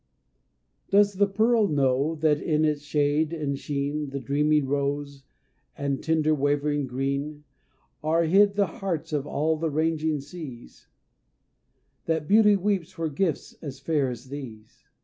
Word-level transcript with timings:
Does 0.89 1.13
the 1.13 1.27
pearl 1.27 1.67
know, 1.67 2.15
that 2.15 2.41
in 2.41 2.65
its 2.65 2.81
shade 2.81 3.31
and 3.33 3.55
sheen 3.59 4.09
The 4.09 4.19
dreamy 4.19 4.59
rose, 4.63 5.21
and 5.77 6.01
tender 6.03 6.33
wavering 6.33 6.87
green, 6.87 7.43
Are 8.03 8.23
hid 8.23 8.55
the 8.55 8.65
hearts 8.65 9.13
of 9.13 9.27
all 9.27 9.57
the 9.57 9.69
ranging 9.69 10.19
seas 10.19 10.87
That 12.07 12.27
Beauty 12.27 12.55
weeps 12.55 12.91
for 12.93 13.09
gifts 13.09 13.53
as 13.61 13.79
fair 13.79 14.09
as 14.09 14.29
these? 14.29 14.87